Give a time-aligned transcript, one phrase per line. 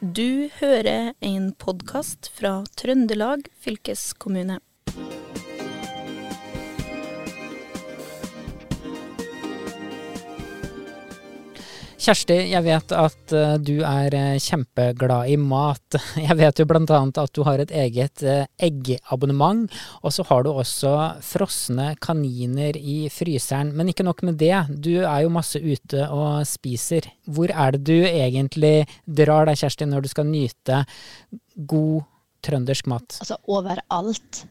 [0.00, 4.60] Du hører en podkast fra Trøndelag fylkeskommune.
[11.98, 15.96] Kjersti, jeg vet at uh, du er uh, kjempeglad i mat.
[16.28, 19.66] Jeg vet jo annet at du har et eget uh, eggabonnement,
[20.06, 20.92] og så har du også
[21.26, 23.74] frosne kaniner i fryseren.
[23.74, 27.10] Men ikke nok med det, du er jo masse ute og spiser.
[27.26, 30.84] Hvor er det du egentlig drar deg, Kjersti, når du skal nyte
[31.66, 32.06] god
[32.46, 33.18] trøndersk mat?
[33.18, 34.44] Altså overalt.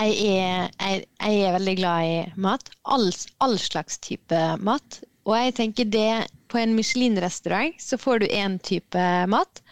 [0.00, 2.72] Jeg er, jeg, jeg er veldig glad i mat.
[2.88, 3.10] All,
[3.44, 5.04] all slags type mat.
[5.24, 9.62] Og jeg tenker det på en Michelin-restaurant så får du én type mat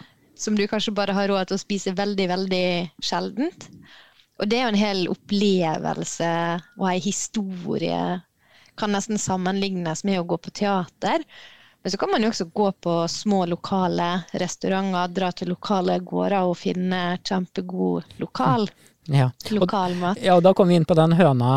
[0.43, 2.67] som du kanskje bare har råd til å spise veldig, veldig
[3.05, 3.69] sjeldent.
[4.41, 6.31] Og det er jo en hel opplevelse
[6.81, 8.05] og ei historie.
[8.81, 11.23] Kan nesten sammenlignes med å gå på teater.
[11.83, 16.47] Men så kan man jo også gå på små lokale restauranter, dra til lokale gårder
[16.47, 18.69] og finne kjempegod lokal,
[19.11, 19.33] ja.
[19.51, 20.21] lokal mat.
[20.23, 21.55] Ja, og da kommer vi inn på den høna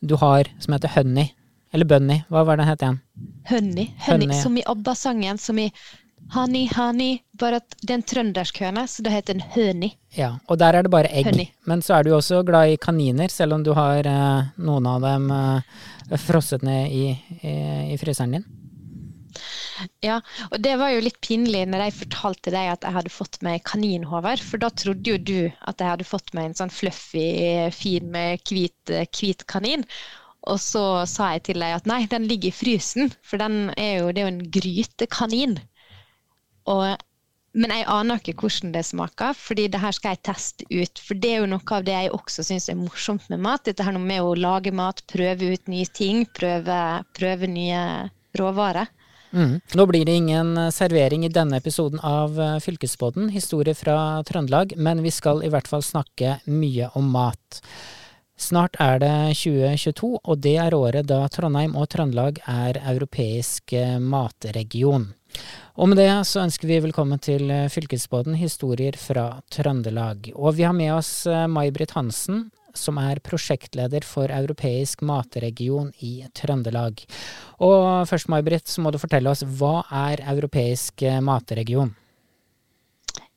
[0.00, 1.34] du har som heter Honey.
[1.74, 2.98] Eller Bunny, hva var den het igjen?
[3.50, 3.92] Honey.
[4.06, 4.26] honey.
[4.26, 4.42] honey.
[4.42, 5.70] Som i ABBA-sangen, som i
[6.34, 7.20] Honey, honey.
[7.38, 9.92] Bare at det er en trøndersk høne, så det heter en høni.
[10.16, 11.28] Ja, og der er det bare egg.
[11.30, 11.52] Honey.
[11.68, 15.04] Men så er du også glad i kaniner, selv om du har eh, noen av
[15.04, 15.82] dem eh,
[16.22, 17.10] frosset ned i,
[17.42, 17.56] i,
[17.94, 18.48] i fryseren din.
[20.00, 23.36] Ja, og det var jo litt pinlig når jeg fortalte deg at jeg hadde fått
[23.44, 27.26] meg kaninhover, for da trodde jo du at jeg hadde fått meg en sånn fluffy,
[27.76, 29.84] fin med hvit, hvit kanin.
[30.46, 34.12] Og så sa jeg til deg at nei, den ligger i frysen, for er jo,
[34.14, 35.56] det er jo en grytekanin.
[36.70, 36.84] Og,
[37.56, 41.02] men jeg aner ikke hvordan det smaker, fordi det her skal jeg teste ut.
[41.02, 43.64] For det er jo noe av det jeg også syns er morsomt med mat.
[43.66, 46.78] Dette her med å lage mat, prøve ut nye ting, prøve,
[47.18, 47.82] prøve nye
[48.38, 48.92] råvarer.
[49.36, 49.58] Mm.
[49.74, 55.02] Nå blir det ingen servering i denne episoden av eh, Fylkesbåten, historie fra Trøndelag, men
[55.04, 57.60] vi skal i hvert fall snakke mye om mat.
[58.36, 63.96] Snart er det 2022, og det er året da Trondheim og Trøndelag er europeisk eh,
[63.96, 65.06] matregion.
[65.80, 70.34] Og med det så ønsker vi velkommen til eh, Fylkesbåten historier fra Trøndelag.
[70.36, 76.26] Og vi har med oss eh, May-Britt Hansen, som er prosjektleder for europeisk matregion i
[76.36, 77.06] Trøndelag.
[77.64, 79.78] Og først, May-Britt, så må du fortelle oss hva
[80.10, 81.96] er europeisk matregion?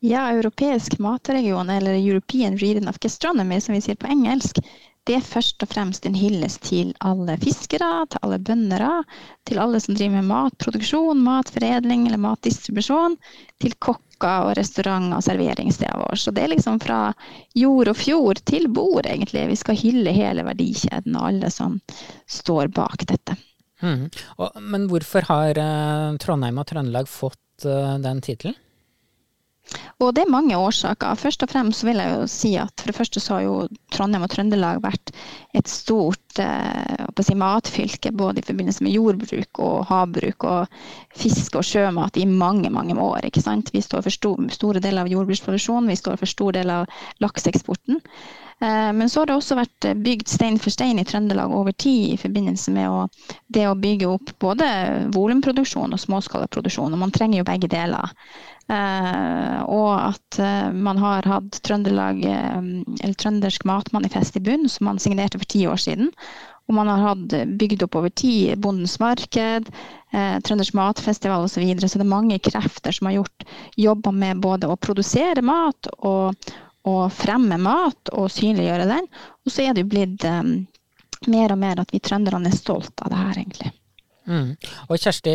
[0.04, 4.62] Ja, europeisk matregion, eller European Region of Gastronomy, som vi sier på engelsk,
[5.10, 8.92] det er først og fremst en hyllest til alle fiskere, til alle bøndere,
[9.50, 13.18] til alle som driver med matproduksjon, matforedling eller matdistribusjon,
[13.64, 16.20] til kokker og restaurant- og serveringssteder våre.
[16.20, 17.00] Så det er liksom fra
[17.58, 19.48] jord og fjord til bord, egentlig.
[19.50, 21.80] Vi skal hylle hele verdikjeden og alle som
[22.30, 23.38] står bak dette.
[23.82, 24.10] Mm.
[24.38, 28.60] Og, men hvorfor har uh, Trondheim og Trøndelag fått uh, den tittelen?
[30.00, 31.18] Og det er mange årsaker.
[31.20, 33.56] Først og fremst vil jeg jo si at for det første så har jo
[33.92, 35.12] Trondheim og Trøndelag vært
[35.58, 40.82] et stort eh, si, matfylke både i forbindelse med jordbruk og havbruk og
[41.20, 43.26] fisk og sjømat i mange, mange år.
[43.28, 43.74] ikke sant?
[43.76, 48.00] Vi står for stor, store deler av jordbruksproduksjonen, vi står for stor del av lakseeksporten.
[48.62, 52.14] Eh, men så har det også vært bygd stein for stein i Trøndelag over tid
[52.14, 53.04] i forbindelse med å,
[53.52, 54.70] det å bygge opp både
[55.16, 56.96] volumproduksjon og småskalaproduksjon.
[56.96, 58.16] Og man trenger jo begge deler.
[58.70, 65.02] Eh, og at eh, man har hatt Trøndelag, eh, Trøndersk matmanifest i bunn, som man
[65.02, 66.12] signerte for ti år siden.
[66.70, 69.72] Og man har hatt bygd opp over tid Bondens marked,
[70.14, 71.56] eh, Trøndersk matfestival osv.
[71.56, 71.90] Så, videre.
[71.90, 76.52] så det er mange krefter som har gjort jobber med både å produsere mat og,
[76.86, 79.10] og fremme mat og synliggjøre den.
[79.46, 80.56] Og så er det jo blitt eh,
[81.28, 83.74] mer og mer at vi trønderne er stolt av det her, egentlig.
[84.30, 84.54] Mm.
[84.90, 85.34] Og Kjersti,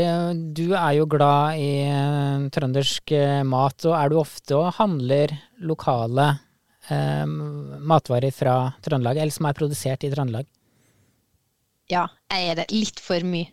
[0.54, 5.34] du er jo glad i uh, trøndersk uh, mat, og er du ofte og handler
[5.64, 6.28] lokale
[6.90, 10.46] eh, matvarer fra Trøndelag, eller som er produsert i Trøndelag?
[11.90, 13.50] Ja, jeg er det litt for mye.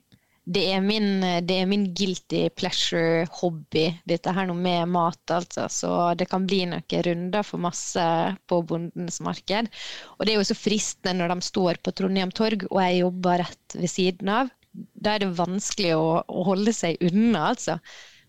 [0.51, 5.67] Det er min, det er min guilty pleasure-hobby, dette her nå med mat, altså.
[5.71, 8.05] Så det kan bli noen runder for masse
[8.49, 9.69] på Bondens marked.
[10.17, 13.45] Og det er jo så fristende når de står på Trondheim torg, og jeg jobber
[13.45, 17.77] rett ved siden av da er det vanskelig å, å holde seg unna, altså.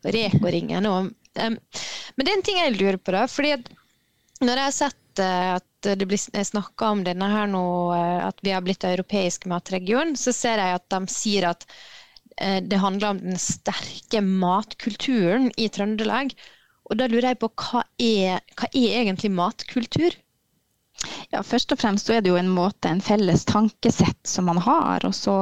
[0.03, 1.57] Reko-ringen og um,
[2.17, 3.29] Men det er en ting jeg lurer på, da.
[3.31, 3.55] fordi
[4.43, 8.43] når jeg har sett uh, at det blir snakka om denne her nå, uh, at
[8.43, 13.15] vi har blitt europeisk matregion, så ser jeg at de sier at uh, det handler
[13.15, 16.35] om den sterke matkulturen i Trøndelag.
[16.91, 20.19] Og da lurer jeg på hva er, hva er egentlig matkultur?
[21.33, 24.61] Ja, Først og fremst så er det jo en måte, en felles tankesett som man
[24.63, 25.05] har.
[25.09, 25.37] Og så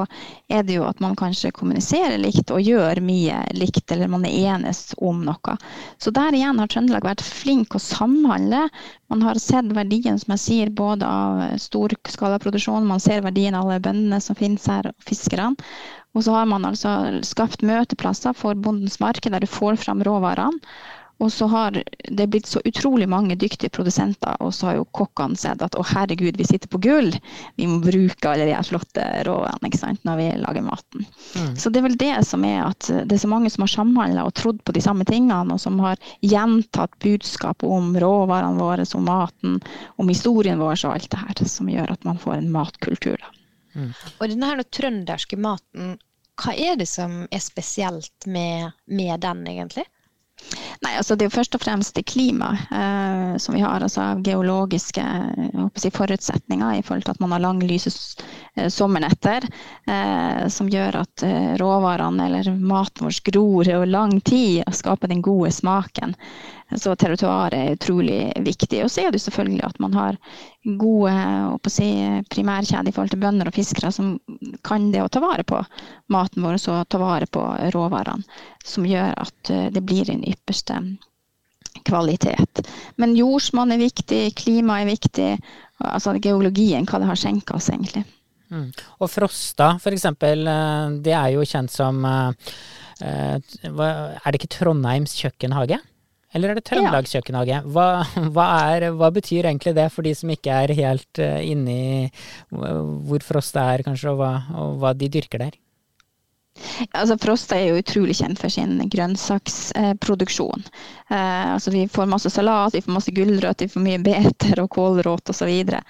[0.48, 4.54] er det jo at man kanskje kommuniserer likt og gjør mye likt, eller man er
[4.54, 5.56] enes om noe.
[5.98, 8.66] Så der igjen har Trøndelag vært flink å samhandle.
[9.10, 13.82] Man har sett verdien, som jeg sier, både av storskalaproduksjon, man ser verdien av alle
[13.82, 15.56] bøndene som finnes her, og fiskerne.
[16.14, 20.58] Og så har man altså skapt møteplasser for bondens marked, der du får fram råvarene.
[21.20, 21.76] Og så har
[22.08, 25.84] det blitt så utrolig mange dyktige produsenter, og så har jo kokkene sett at å
[25.84, 27.10] herregud, vi sitter på gull,
[27.60, 29.04] vi må bruke alle de her flotte
[29.76, 31.04] sant, når vi lager maten.
[31.36, 31.52] Mm.
[31.60, 34.24] Så det er vel det som er at det er så mange som har samhandla
[34.24, 39.04] og trodd på de samme tingene, og som har gjentatt budskapet om råvarene våre, om
[39.04, 39.60] maten,
[40.00, 43.20] om historien vår og alt det her, som gjør at man får en matkultur.
[43.20, 43.36] da.
[43.74, 43.92] Mm.
[44.18, 45.98] Og denne her trønderske maten,
[46.40, 49.84] hva er det som er spesielt med, med den, egentlig?
[50.80, 53.82] Nei, altså Det er jo først og fremst klimaet eh, som vi har.
[53.84, 55.04] altså Geologiske
[55.76, 57.92] si, forutsetninger i forhold til at man har lang lyse
[58.56, 59.46] eh, sommernetter.
[59.86, 65.12] Eh, som gjør at eh, råvarene eller maten vår gror over lang tid og skaper
[65.12, 66.16] den gode smaken.
[66.78, 68.82] Så territoriet er utrolig viktig.
[68.84, 70.18] Og så er det selvfølgelig at man har
[70.78, 71.88] gode si,
[72.30, 74.14] primærkjeder i forhold til bønder og fiskere som
[74.66, 75.58] kan det å ta vare på
[76.14, 77.42] maten vår og ta vare på
[77.74, 78.26] råvarene.
[78.64, 80.78] Som gjør at eh, det blir en ypperste
[81.86, 82.62] kvalitet.
[83.00, 85.34] Men jordsmonn er viktig, klima er viktig.
[85.80, 88.04] Altså geologien, hva det har skjenka oss, egentlig.
[88.50, 88.66] Mm.
[88.98, 92.32] Og Frosta, eksempel, eh, det er jo kjent som eh,
[93.00, 95.78] Er det ikke Trondheims kjøkkenhage?
[96.34, 97.62] Eller er det Trøndelags kjøkkenhage?
[97.74, 97.88] Hva,
[98.34, 98.50] hva,
[98.94, 102.04] hva, betyr egentlig det for de som ikke er helt uh, eh, inne i
[102.50, 104.30] hvor Frost er, kanskje, og hva,
[104.60, 105.58] og hva de dyrker der?
[106.92, 110.64] Altså Frosta er jo utrolig kjent for sin grønnsaksproduksjon.
[111.08, 114.70] Eh, altså vi får masse salat, vi får masse gulrøtter, vi får mye beter og
[114.74, 115.38] kålrot osv.
[115.40, 115.80] Så, videre.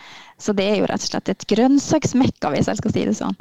[0.40, 3.36] Så det er jo rett og slett et grønnsaksmekka, hvis jeg skal si det sånn.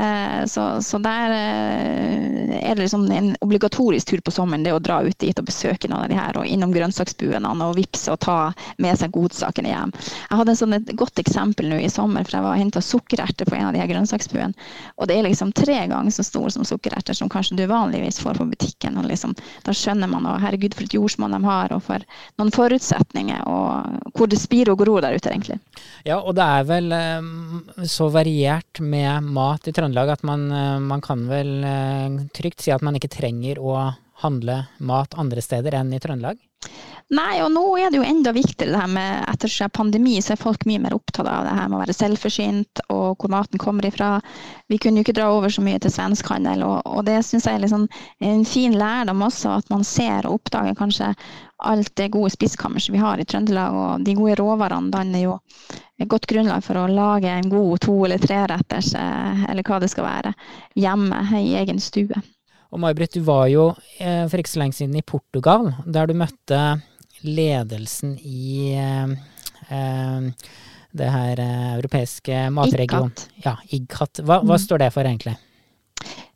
[0.00, 4.80] Eh, så, så, der eh, er det liksom en obligatorisk tur på sommeren det å
[4.80, 8.20] dra ut dit og besøke noen av de her, og innom grønnsaksbuene og vippse og
[8.24, 8.38] ta
[8.80, 9.92] med seg godsakene hjem.
[10.30, 13.50] Jeg hadde sånn et godt eksempel nå i sommer, for jeg var og henta sukkererter
[13.50, 14.70] på en av de her grønnsaksbuene.
[14.96, 18.40] Og det er liksom tre ganger så stor som sukkererter som kanskje du vanligvis får
[18.40, 18.96] på butikken.
[18.98, 19.34] og liksom,
[19.66, 22.08] Da skjønner man og herregud for et jordsmonn de har, og for
[22.40, 25.60] noen forutsetninger, og hvor det spirer og gror der ute, egentlig.
[26.08, 30.76] Ja, og det er vel um, så variert med mat i Trøndelag at man, eh,
[30.80, 33.76] man, kan vel eh, trygt si at man ikke trenger å
[34.20, 36.40] handle mat andre steder enn i Trøndelag?
[37.10, 40.38] Nei, og nå er det jo enda viktigere det her med etter pandemi, så er
[40.38, 43.88] folk mye mer opptatt av det her med å være selvforsynt og hvor maten kommer
[43.88, 44.12] ifra.
[44.70, 47.58] Vi kunne jo ikke dra over så mye til svenskhandel, og, og det syns jeg
[47.58, 47.88] er liksom
[48.28, 51.10] en fin lærdom også, at man ser og oppdager kanskje
[51.60, 55.38] alt det gode spiskammerset vi har i Trøndelag, og de gode råvarene danner jo
[56.00, 59.90] et godt grunnlag for å lage en god to- eller treretters, eh, eller hva det
[59.92, 60.34] skal være,
[60.74, 62.22] hjemme i egen stue.
[62.70, 66.14] Og May-Britt, du var jo eh, for ikke så lenge siden i Portugal, der du
[66.14, 66.80] møtte
[67.26, 70.32] ledelsen i eh,
[70.90, 71.42] det her
[71.76, 73.12] europeiske matregionen.
[73.44, 74.22] Ja, IGCAT.
[74.24, 74.62] Hva, hva mm.
[74.64, 75.36] står det for egentlig?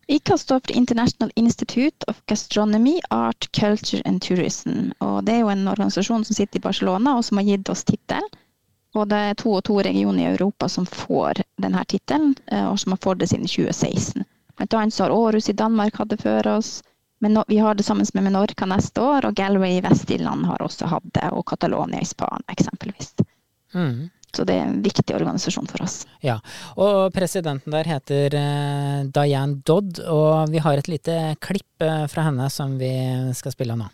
[0.07, 4.91] ICA står for International Institute of Gastronomy, Art, Culture and Tourism.
[4.99, 7.85] Og det er jo en organisasjon som sitter i Barcelona, og som har gitt oss
[7.85, 8.29] tittelen.
[8.95, 12.79] Og det er to og to regioner i Europa som får denne tittelen, eh, og
[12.79, 14.25] som har fått det siden 2016.
[14.57, 16.83] Blant annet så har Aarhus i Danmark hatt det før oss.
[17.19, 20.87] Men vi har det sammen med Menorca neste år, og Galway i Vest-Irland har også
[20.87, 23.15] hatt det, og Catalonia i Spania eksempelvis.
[23.75, 24.11] Mm.
[24.35, 26.01] Så det er en viktig organisasjon for oss.
[26.25, 26.39] Ja,
[26.81, 32.27] og presidenten der heter uh, Diane Dodd, og vi har et lite klipp uh, fra
[32.29, 32.93] henne som vi
[33.39, 33.91] skal spille nå.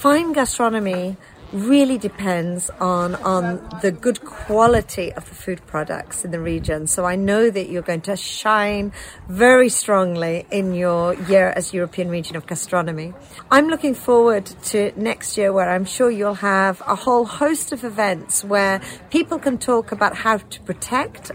[0.00, 1.14] Fine gastronomy
[1.52, 6.86] really depends on on the good quality of the food products in the region.
[6.86, 8.92] So I know that you're going to shine
[9.28, 13.14] very strongly in your year as European Region of Gastronomy.
[13.50, 17.84] I'm looking forward to next year where I'm sure you'll have a whole host of
[17.84, 21.30] events where people can talk about how to protect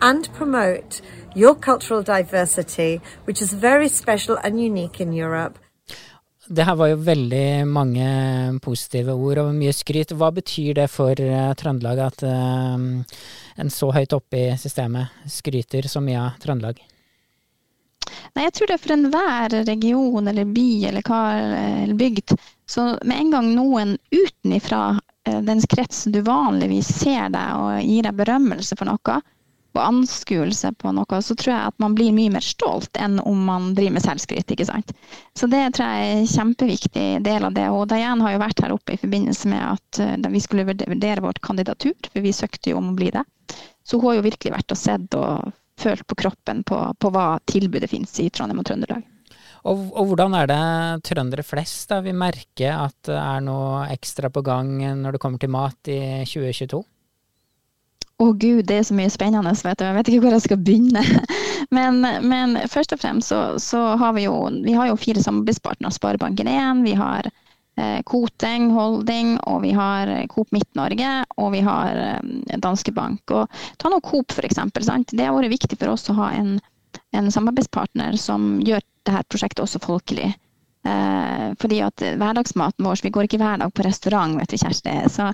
[0.00, 1.00] and promote
[1.34, 5.58] your cultural diversity, which is very special and unique in Europe.
[6.50, 8.06] Det her var jo veldig mange
[8.64, 10.10] positive ord og mye skryt.
[10.18, 12.74] Hva betyr det for uh, Trøndelag at uh,
[13.62, 16.80] en så høyt oppe i systemet skryter så mye av Trøndelag?
[18.34, 21.22] Nei, jeg tror det er for enhver region eller by eller, hva,
[21.84, 22.34] eller bygd.
[22.66, 28.10] Så med en gang noen utenifra uh, dens krets du vanligvis ser deg og gir
[28.10, 29.20] deg berømmelse for noe,
[29.76, 33.44] og anskuelse på noe, så tror jeg at man blir mye mer stolt enn om
[33.46, 34.50] man driver med selvskryt.
[34.50, 34.90] ikke sant?
[35.38, 37.68] Så det tror jeg er en kjempeviktig del av det.
[37.70, 41.24] Og Diane har jo vært her oppe i forbindelse med at uh, vi skulle vurdere
[41.24, 43.24] vårt kandidatur, for vi søkte jo om å bli det.
[43.86, 47.38] Så hun har jo virkelig vært og sett og følt på kroppen på, på hva
[47.48, 49.06] tilbudet finnes i Trondheim og Trøndelag.
[49.68, 50.62] Og, og, hvordan er det
[51.04, 54.72] trøndere flest da vil merke at det er noe ekstra på gang
[55.02, 56.80] når det kommer til mat i 2022?
[58.20, 59.86] Å oh, gud, det er så mye spennende, vet du.
[59.86, 61.04] Jeg vet ikke hvor jeg skal begynne.
[61.76, 64.32] Men, men først og fremst så, så, har vi jo,
[64.64, 65.92] vi har jo fire samarbeidspartnere.
[65.94, 72.58] Sparebanken1, vi har eh, Koteng Holding, og vi har Coop Midt-Norge, og vi har eh,
[72.64, 73.22] Danske Bank.
[73.36, 74.82] Og ta nå Coop, for eksempel.
[75.12, 76.56] Det har vært viktig for oss å ha en,
[77.14, 80.32] en samarbeidspartner som gjør dette prosjektet også folkelig.
[80.82, 84.94] Eh, fordi at hverdagsmaten vår, vi går ikke hver dag på restaurant, vet du Kjersti.
[85.12, 85.26] Så,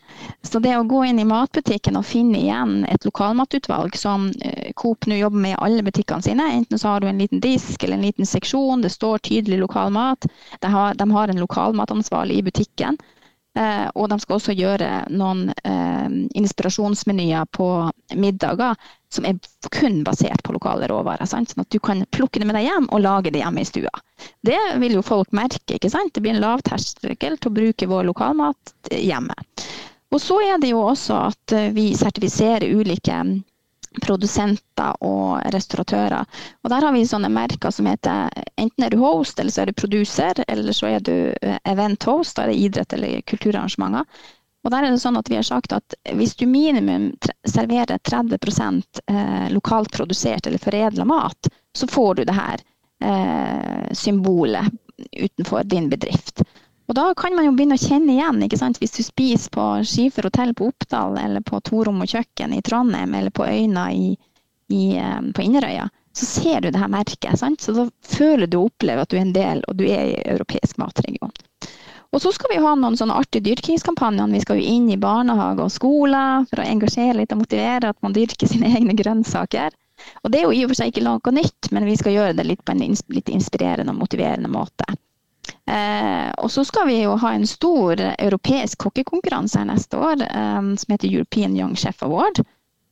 [0.43, 5.07] så, det å gå inn i matbutikken og finne igjen et lokalmatutvalg som eh, Coop
[5.07, 8.01] nå jobber med i alle butikkene sine, enten så har du en liten disk eller
[8.01, 10.27] en liten seksjon, det står tydelig lokalmat,
[10.61, 12.99] de har, de har en lokalmatansvarlig i butikken.
[13.57, 17.69] Eh, og de skal også gjøre noen eh, inspirasjonsmenyer på
[18.13, 18.77] middager
[19.09, 19.39] som er
[19.73, 21.25] kun basert på lokale råvarer.
[21.29, 21.55] Sant?
[21.55, 23.93] Sånn at du kan plukke det med deg hjem og lage det hjemme i stua.
[24.45, 25.79] Det vil jo folk merke.
[25.79, 26.13] ikke sant?
[26.13, 29.37] Det blir en lavterskel til å bruke vår lokalmat hjemme.
[30.13, 33.23] Og så er det jo også at eh, vi sertifiserer ulike
[34.03, 36.25] produsenter og restauratører.
[36.65, 39.71] Og der har vi sånne merker som heter enten er du host, eller så er
[39.71, 44.07] du producer, eller så er du eh, event host, da er det idrett eller kulturarrangementer.
[44.67, 47.13] Og der er det sånn at vi har sagt at hvis du minimum
[47.47, 48.39] serverer 30
[49.07, 52.65] eh, lokalt produsert eller foredla mat, så får du det her
[53.05, 54.67] eh, symbolet
[55.13, 56.43] utenfor din bedrift.
[56.87, 58.79] Og da kan man jo begynne å kjenne igjen, ikke sant?
[58.79, 63.15] hvis du spiser på Skifer hotell på Oppdal, eller på Torom og kjøkken i Trondheim,
[63.19, 64.13] eller på Øyna i,
[64.71, 67.39] i, eh, på Inderøya, så ser du det her merket.
[67.39, 67.61] Sant?
[67.61, 70.21] Så da føler du og opplever at du er en del, og du er i
[70.37, 71.35] europeisk matregion.
[72.15, 74.31] Og så skal vi ha noen sånne artige dyrkingskampanjer.
[74.33, 77.99] Vi skal jo inn i barnehage og skoler for å engasjere litt og motivere at
[78.07, 79.75] man dyrker sine egne grønnsaker.
[80.23, 82.39] Og det er jo i og for seg ikke noe nytt, men vi skal gjøre
[82.39, 84.89] det litt på en litt inspirerende og motiverende måte.
[85.67, 90.69] Eh, og så skal vi jo ha en stor europeisk kokkekonkurranse her neste år eh,
[90.79, 92.43] som heter European Young Chef Award.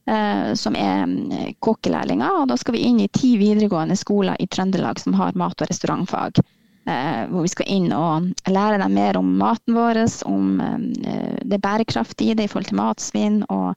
[0.07, 2.41] Eh, som er eh, kokkelærlinger.
[2.41, 5.71] Og da skal vi inn i ti videregående skoler i Trøndelag som har mat- og
[5.71, 6.43] restaurantfag.
[6.85, 11.61] Eh, hvor vi skal inn og lære dem mer om maten vår, om eh, det
[11.61, 13.73] bærekraftige i det i forhold til matsvinn, og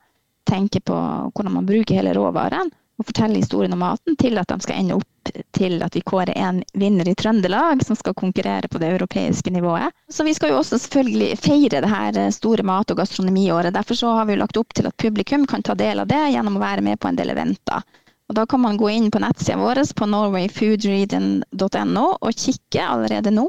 [0.49, 0.99] tenke på
[1.33, 4.97] hvordan man bruker hele råvaren og fortelle historien om maten, til at de skal ende
[4.99, 5.07] opp
[5.55, 9.95] til at vi kårer en vinner i Trøndelag som skal konkurrere på det europeiske nivået.
[10.11, 13.75] Så vi skal jo også selvfølgelig feire det her store mat- og gastronomiåret.
[13.75, 16.57] Derfor så har vi lagt opp til at publikum kan ta del av det gjennom
[16.59, 17.85] å være med på en del eventer.
[18.29, 23.49] Og da kan man gå inn på nettsida vår på norwayfoodreading.no og kikke allerede nå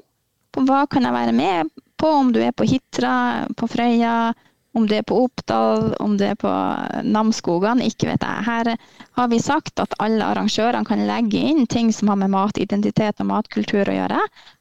[0.56, 4.34] på hva kan jeg være med på, om du er på Hitra, på Frøya,
[4.80, 6.52] om det er på Oppdal, om det er på
[7.04, 8.46] Namsskogan, ikke vet jeg.
[8.48, 8.70] Her
[9.20, 13.30] har vi sagt at alle arrangørene kan legge inn ting som har med matidentitet og
[13.34, 14.20] matkultur å gjøre.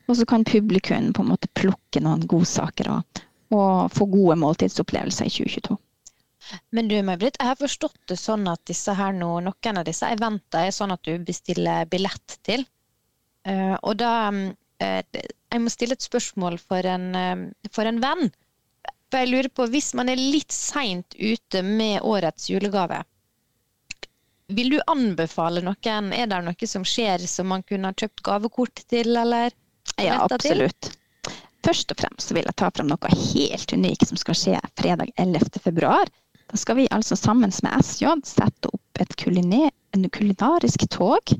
[0.08, 3.22] Og så kan publikum på en måte plukke noen godsaker og,
[3.54, 5.78] og få gode måltidsopplevelser i 2022.
[6.72, 10.08] Men du May-Britt, jeg har forstått det sånn at disse her nå, noen av disse
[10.08, 12.64] eventene er sånn at du bestiller billett til.
[13.46, 15.02] Uh, og da uh,
[15.48, 18.32] Jeg må stille et spørsmål for en, for en venn.
[19.08, 23.02] For jeg lurer på, hvis man er litt seint ute med årets julegave,
[24.48, 26.12] vil du anbefale noen?
[26.12, 29.52] Er det noe som skjer som man kunne ha kjøpt gavekort til, eller?
[30.00, 30.88] Ja, absolutt.
[30.88, 31.34] Til?
[31.64, 35.60] Først og fremst vil jeg ta fram noe helt unikt som skal skje fredag 11.
[35.64, 36.08] februar.
[36.48, 41.34] Da skal vi altså sammen med SJ sette opp et kulinarisk tog.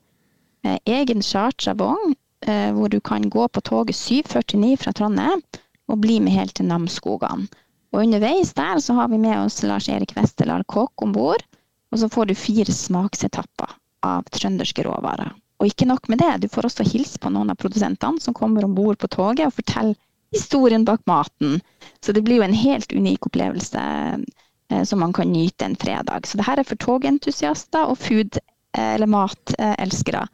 [0.67, 5.45] Eh, egen chartra vogn, eh, hvor du kan gå på toget 749 fra Trondheim
[5.89, 7.49] og bli med helt til Namsskogan.
[7.93, 11.45] Og underveis der så har vi med oss Lars-Erik Westerlal kokk om bord.
[11.93, 13.73] Og så får du fire smaksetapper
[14.05, 15.33] av trønderske råvarer.
[15.59, 18.67] Og ikke nok med det, du får også hilse på noen av produsentene som kommer
[18.67, 19.97] om bord på toget og forteller
[20.37, 21.59] historien bak maten.
[22.05, 26.29] Så det blir jo en helt unik opplevelse eh, som man kan nyte en fredag.
[26.29, 28.39] Så det her er for togentusiaster og food-
[28.77, 30.27] eh, eller matelskere.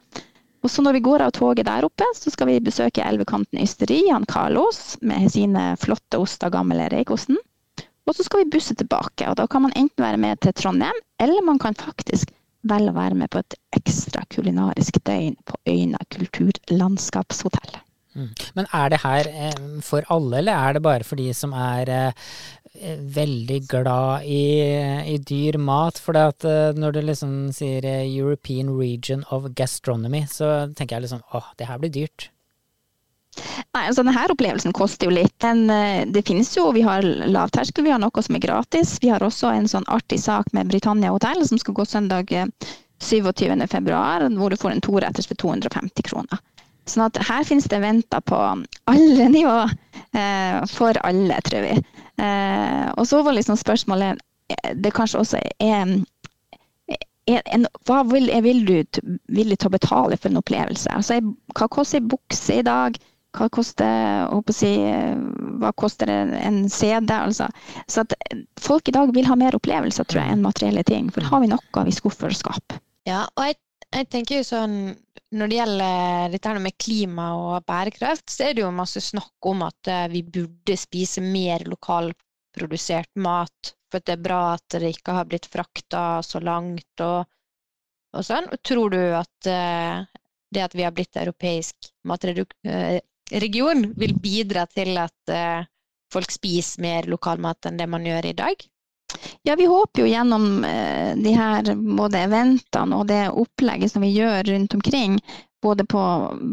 [0.65, 3.99] Og så når vi går av toget der oppe, så skal vi besøke Elvekanten ysteri,
[4.09, 7.37] han Carlos med sine flotte oster, gamle Reikosten.
[8.05, 10.97] Og så skal vi busse tilbake, og da kan man enten være med til Trondheim,
[11.21, 12.33] eller man kan faktisk
[12.65, 17.77] velge å være med på et ekstra kulinarisk døgn på Øyna kulturlandskapshotell.
[18.15, 18.29] Mm.
[18.57, 21.91] Men er det her eh, for alle, eller er det bare for de som er
[21.91, 22.29] eh,
[23.15, 24.61] veldig glad i,
[25.13, 25.99] i dyr mat.
[26.01, 26.45] For at
[26.77, 31.81] når du liksom sier European Region of Gastronomy, så tenker jeg liksom åh, det her
[31.81, 32.29] blir dyrt.
[33.75, 35.35] Nei, altså denne opplevelsen koster jo litt.
[35.43, 38.95] Men det finnes jo, vi har lavterskel, vi har noe som er gratis.
[39.03, 42.31] Vi har også en sånn artig sak med Britannia hotell som skal gå søndag
[42.99, 43.67] 27.
[43.67, 46.39] februar, hvor du får en toretters for 250 kroner.
[46.85, 51.77] Sånn at her finnes det venter på alle nivå eh, for alle, tror vi.
[52.21, 54.21] Eh, og så var liksom spørsmålet
[54.79, 55.95] Det kanskje også er,
[57.27, 59.01] er en, Hva vil, vil du
[59.33, 60.91] villig til å betale for en opplevelse?
[60.93, 61.19] Altså,
[61.57, 62.99] hva koster ei bukse i dag?
[63.35, 64.69] Hva koster, si,
[65.59, 67.11] hva koster en CD?
[67.11, 67.49] Altså.
[67.91, 68.15] Så at
[68.61, 71.09] folk i dag vil ha mer opplevelser tror jeg, enn materielle ting.
[71.11, 72.77] For har vi noe vi skuffer og skap.
[73.09, 73.57] Ja, og jeg,
[73.93, 74.75] jeg, tenker jo sånn
[75.35, 79.65] Når det gjelder dette med klima og bærekraft, så er det jo masse snakk om
[79.65, 83.73] at eh, vi burde spise mer lokalprodusert mat.
[83.91, 87.25] For det er bra at det ikke har blitt frakta så langt og,
[88.15, 88.47] og sånn.
[88.63, 90.05] Tror du at uh,
[90.55, 95.35] det at vi har blitt europeisk matregion, uh, vil bidra til at
[96.13, 98.65] folk spiser mer lokalmat enn det man gjør i dag?
[99.43, 104.13] Ja, vi håper jo gjennom eh, de her både eventene og det opplegget som vi
[104.15, 105.19] gjør rundt omkring,
[105.65, 106.01] både på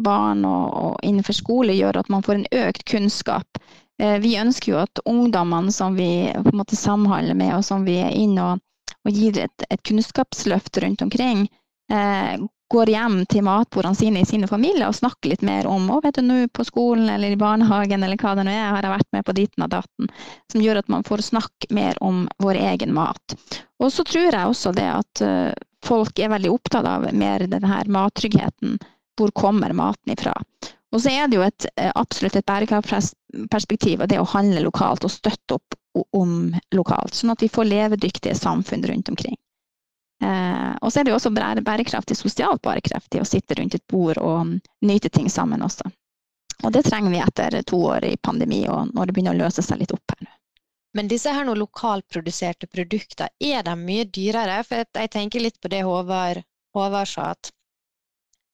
[0.05, 3.61] barn og, innenfor skole, gjør at man får en økt kunnskap.
[4.03, 7.85] Eh, vi ønsker jo at ungdommene som vi på en måte samhandler med, og som
[7.89, 8.63] vi er inne og,
[9.05, 11.47] og gir et, et, kunnskapsløft rundt omkring,
[11.93, 12.41] eh,
[12.73, 16.17] går hjem til matbordene sine i sine familier og snakker litt mer om å, vet
[16.19, 19.11] du, nå på skolen eller i barnehagen eller hva det nå er, har jeg vært
[19.17, 20.13] med på ditten og datten,
[20.53, 23.37] som gjør at man får snakke mer om vår egen mat.
[23.83, 25.53] Og så tror jeg også det at uh,
[25.85, 28.79] folk er veldig opptatt av mer denne mattryggheten.
[29.19, 30.33] Hvor kommer maten ifra?
[30.93, 35.07] Og så er det jo et, eh, absolutt et bærekraftperspektiv av det å handle lokalt
[35.09, 35.77] og støtte opp
[36.17, 39.37] om lokalt, sånn at vi får levedyktige samfunn rundt omkring.
[40.23, 44.21] Eh, og så er det jo også bærekraftig, sosialt bærekraftig å sitte rundt et bord
[44.23, 44.55] og
[44.87, 45.89] nyte ting sammen også.
[46.63, 49.65] Og det trenger vi etter to år i pandemi, og når det begynner å løse
[49.67, 50.31] seg litt opp her nå.
[50.95, 54.61] Men disse her noen lokalproduserte produkter, er de mye dyrere?
[54.69, 56.43] For jeg tenker litt på det Håvard,
[56.77, 57.51] Håvard sa, at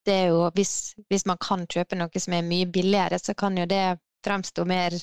[0.06, 3.58] det er jo, hvis, hvis, man kan kjøpe noe som er mye billigere, så kan
[3.58, 4.94] jo det fremstå mer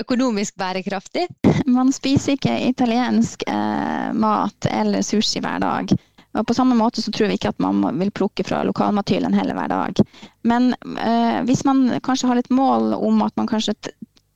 [0.00, 1.26] økonomisk bærekraftig?
[1.66, 5.92] Man spiser ikke italiensk eh, mat eller sushi hver dag.
[6.38, 9.56] Og på samme måte så tror vi ikke at man vil plukke fra lokalmathyllen heller
[9.58, 10.02] hver dag.
[10.46, 13.74] Men eh, hvis man kanskje har et mål om at man kanskje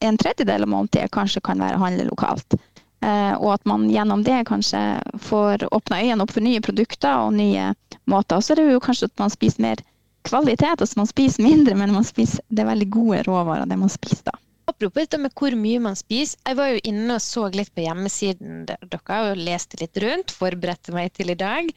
[0.05, 2.59] en tredjedel av måltidet kanskje kan være å handle lokalt,
[3.07, 4.83] eh, og at man gjennom det kanskje
[5.23, 7.71] får åpna øynene opp for nye produkter og nye
[8.11, 9.85] måter, så er det jo kanskje at man spiser mer
[10.27, 10.81] kvalitet.
[10.81, 14.39] Altså man spiser mindre, men man spiser det veldig gode råvarer, det man spiser da.
[14.75, 16.41] Apropos dette med hvor mye man spiser.
[16.43, 20.95] Jeg var jo inne og så litt på hjemmesiden dere og leste litt rundt, forberedte
[20.97, 21.69] meg til i dag.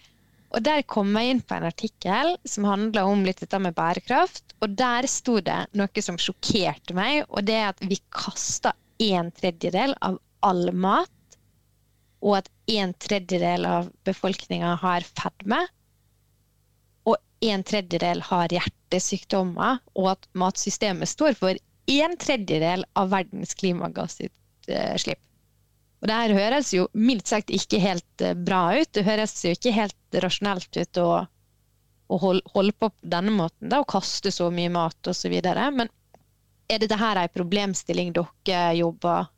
[0.55, 4.55] Og der kom jeg inn på en artikkel som handla om litt dette med bærekraft.
[4.65, 8.73] Og der sto det noe som sjokkerte meg, og det er at vi kaster
[9.05, 11.37] en tredjedel av all mat.
[12.25, 15.61] Og at en tredjedel av befolkninga har fedme.
[17.05, 25.23] Og en tredjedel har hjertesykdommer, og at matsystemet står for en tredjedel av verdens klimagassutslipp.
[25.97, 28.91] Og det her høres jo mildt sagt ikke helt eh, bra ut.
[28.93, 31.09] Det høres jo ikke helt rasjonelt ut å,
[32.07, 35.33] å holde på på denne måten, da, og kaste så mye mat osv.
[35.73, 35.89] Men
[36.69, 39.31] er dette her en problemstilling dere jobber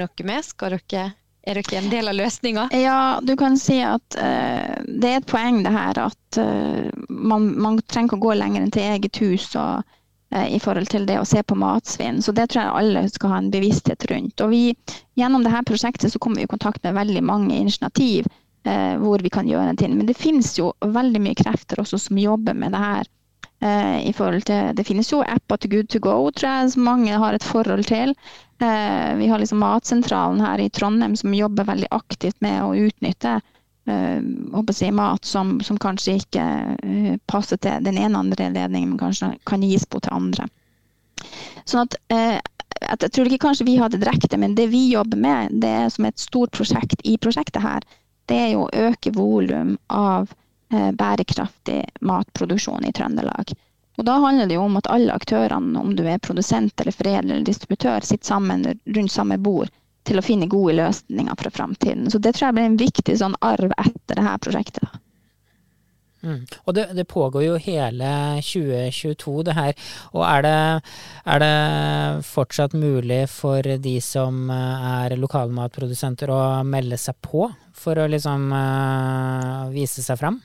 [0.00, 0.46] noe med?
[0.46, 1.04] Skal dere,
[1.42, 2.68] er dere en del av løsninga?
[2.76, 7.50] Ja, du kan si at uh, det er et poeng det her at uh, man,
[7.58, 9.50] man, trenger ikke å gå lenger enn til eget hus.
[9.60, 9.84] og
[10.30, 12.20] i forhold til det å se på matsvinn.
[12.22, 14.42] Så det tror jeg alle skal ha en bevissthet rundt.
[14.44, 14.60] Og vi,
[15.18, 18.28] gjennom dette prosjektet så kommer vi i kontakt med veldig mange initiativ
[18.64, 19.96] eh, hvor vi kan gjøre ting.
[19.98, 23.10] Men det finnes jo veldig mye krefter også som jobber med det her.
[23.60, 26.86] Eh, i forhold til, det finnes jo apper til Good to go, tror jeg, som
[26.88, 28.14] mange har et forhold til.
[28.60, 33.40] Eh, vi har liksom Matsentralen her i Trondheim som jobber veldig aktivt med å utnytte
[33.88, 36.44] uh, si, mat som, som, kanskje ikke
[36.84, 40.48] uh, passer til den ene andre ledningen, men kanskje kan gis på til andre.
[41.64, 42.38] Sånn at, uh,
[42.80, 45.72] at Jeg tror ikke kanskje vi har det direkte, men det vi jobber med, det
[45.84, 47.84] er som et stort prosjekt i prosjektet her,
[48.30, 50.30] det er jo å øke volum av
[50.70, 53.50] bærekraftig matproduksjon i Trøndelag.
[53.98, 57.34] Og Da handler det jo om at alle aktørene, om du er produsent eller foredler
[57.34, 59.72] eller distributør, sitter sammen rundt samme bord
[60.10, 62.10] til å finne gode løsninger for framtiden.
[62.10, 65.00] Så det tror jeg blir en viktig sånn arv etter det her prosjektet.
[66.20, 66.42] Mm.
[66.68, 68.10] Og det, det, pågår jo hele
[68.44, 69.72] 2022, det her.
[70.12, 70.58] Og er det,
[71.24, 71.54] er det,
[72.28, 77.48] fortsatt mulig for de som eh, er lokalmatprodusenter å melde seg på
[77.80, 80.36] for å liksom uh, vise seg fram?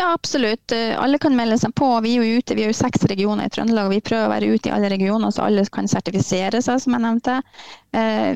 [0.00, 0.72] Ja, absolutt.
[0.72, 1.88] Eh, alle kan melde seg på.
[2.02, 3.90] Vi er jo ute, vi er jo seks regioner i Trøndelag.
[3.92, 7.04] Vi prøver å være ute i alle regioner, så alle kan sertifisere seg, som jeg
[7.04, 7.40] nevnte.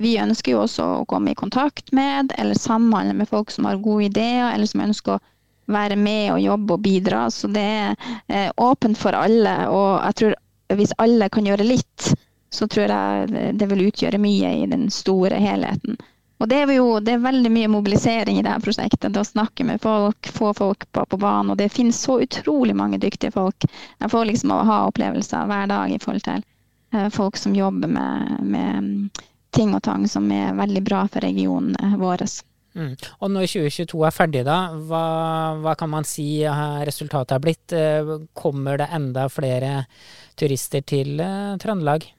[0.05, 3.81] Vi ønsker jo også å komme i kontakt med eller samhandle med folk som har
[3.81, 5.23] gode ideer, eller som ønsker å
[5.66, 7.27] være med og jobbe og bidra.
[7.31, 7.95] Så det er
[8.29, 9.57] eh, åpent for alle.
[9.73, 10.37] Og jeg tror
[10.77, 12.11] hvis alle kan gjøre litt,
[12.53, 15.99] så tror jeg det vil utgjøre mye i den store helheten.
[16.38, 19.09] Og det er, jo, det er veldig mye mobilisering i dette prosjektet.
[19.12, 21.55] Det å snakke med folk, få folk på, på banen.
[21.55, 23.64] Og det finnes så utrolig mange dyktige folk.
[24.03, 26.44] Jeg får liksom å ha opplevelser hver dag i forhold til
[26.92, 29.22] eh, folk som jobber med, med
[29.57, 32.27] ting og tang som er veldig bra for regionen vår.
[32.77, 32.92] Mm.
[33.25, 34.59] Og når 2022 er ferdig, da,
[34.90, 35.07] hva,
[35.64, 36.44] hva, kan man si
[36.85, 37.72] resultatet er blitt?
[37.72, 39.87] Eh, kommer det enda flere
[40.37, 41.16] turister til
[41.62, 42.11] Trøndelag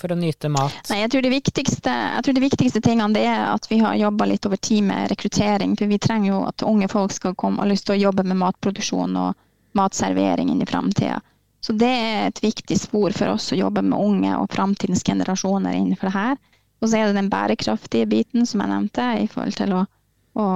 [0.00, 0.76] for å nyte mat?
[0.90, 4.28] Nei, jeg tror de viktigste, tror det viktigste tingene det er at vi har jobba
[4.30, 5.76] litt over tid med rekruttering.
[5.78, 8.24] For vi trenger jo at unge folk skal komme og ha lyst til å jobbe
[8.26, 11.20] med matproduksjon og matservering inn i framtida.
[11.60, 15.76] Så det er et viktig spor for oss å jobbe med unge og framtidens generasjoner
[15.76, 16.36] innenfor det her.
[16.80, 19.86] Og så er det den bærekraftige biten som jeg nevnte, i forhold til å
[20.38, 20.46] å,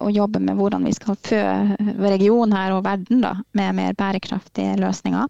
[0.00, 1.40] å jobbe med hvordan vi skal fø
[2.00, 5.28] regionen her og verden da, med mer bærekraftige løsninger.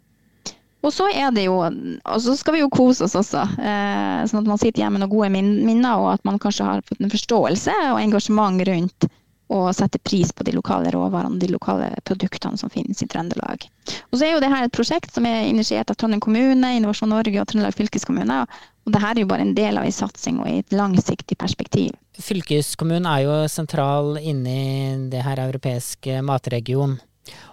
[0.81, 4.43] Og så er det jo, og så skal vi jo kose oss også, eh, sånn
[4.43, 7.13] at man sitter hjemme med noen gode minner, og at man kanskje har fått en
[7.13, 9.11] forståelse og engasjement rundt
[9.51, 13.67] å sette pris på de lokale råvarene, de lokale produktene som finnes i Trøndelag.
[14.11, 17.11] Og så er jo det her et prosjekt som er initiert av Trondheim kommune, Innovasjon
[17.11, 18.45] Norge og Trøndelag fylkeskommune.
[18.87, 21.37] Og det her er jo bare en del av en satsing og i et langsiktig
[21.41, 21.91] perspektiv.
[22.21, 27.01] Fylkeskommunen er jo sentral inne i det her europeiske matregion.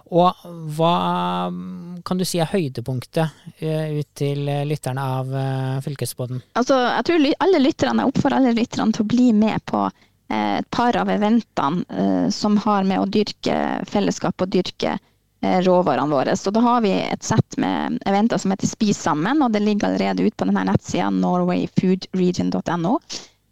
[0.08, 0.44] Og
[0.78, 0.92] hva
[2.06, 6.40] kan du si er høydepunktet eh, ut til lytterne av eh, Fylkesbåten?
[6.58, 10.54] Altså, jeg tror alle lytterne, jeg oppfordrer alle lytterne til å bli med på eh,
[10.62, 14.96] et par av eventene som har med å dyrke fellesskap og dyrke
[15.38, 16.32] råvarene våre.
[16.34, 19.86] Så da har vi et sett med eventer som heter Spis sammen, og det ligger
[19.86, 22.96] allerede ute på denne nettsida norwayfoodregion.no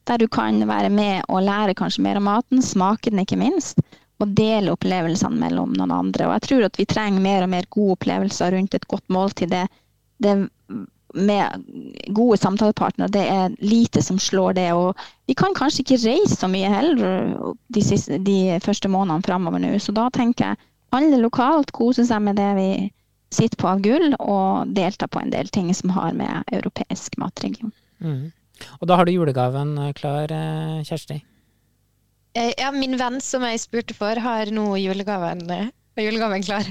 [0.07, 3.81] der du kan være med og lære kanskje mer om maten, smake den ikke minst,
[4.23, 6.29] og dele opplevelsene mellom noen andre.
[6.29, 9.53] Og jeg tror at vi trenger mer og mer gode opplevelser rundt et godt måltid.
[9.53, 9.67] Det,
[10.25, 10.37] det
[11.17, 11.65] med
[12.17, 14.71] gode samtalepartnere, det er lite som slår det.
[14.77, 14.97] Og
[15.29, 19.75] vi kan kanskje ikke reise så mye heller de, siste, de første månedene framover nå.
[19.81, 20.63] Så da tenker jeg
[20.97, 22.71] alle lokalt koser seg med det vi
[23.37, 27.73] sitter på av gull, og deltar på en del ting som har med europeisk matregion.
[27.99, 28.31] Mm.
[28.79, 31.19] Og da har du julegaven klar, eh, Kjersti?
[32.37, 35.47] Eh, ja, min venn som jeg spurte for, har nå julegaven,
[35.97, 36.69] julegaven klar.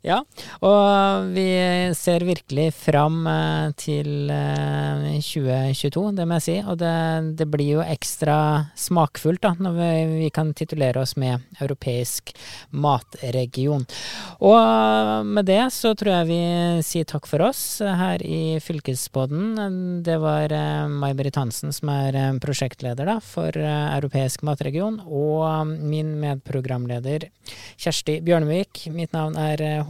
[0.00, 0.22] Ja,
[0.64, 1.44] og vi
[1.92, 6.54] ser virkelig fram eh, til 2022, eh, det må jeg si.
[6.64, 6.92] Og det,
[7.36, 8.36] det blir jo ekstra
[8.80, 9.90] smakfullt da, når vi,
[10.22, 12.32] vi, kan titulere oss med europeisk
[12.72, 13.84] matregion.
[14.40, 16.40] Og med det så tror jeg vi
[16.86, 20.00] sier takk for oss her i Fylkesboden.
[20.06, 27.28] Det var eh, May-Britt Hansen som er prosjektleder da, for europeisk matregion, og min medprogramleder
[27.76, 28.86] Kjersti Bjørnevik.
[28.96, 29.89] Mitt navn er Håvard